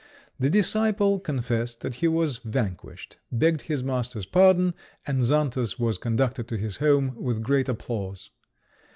The 0.39 0.49
disciple 0.49 1.19
confessed 1.19 1.81
that 1.81 1.93
he 2.01 2.07
was 2.07 2.39
vanquished, 2.39 3.17
begged 3.31 3.61
his 3.61 3.83
master's 3.83 4.25
pardon, 4.25 4.73
and 5.05 5.21
Xantus 5.23 5.77
was 5.77 5.99
conducted 5.99 6.47
to 6.47 6.57
his 6.57 6.77
home 6.77 7.13
with 7.21 7.43
great 7.43 7.69
applause. 7.69 8.31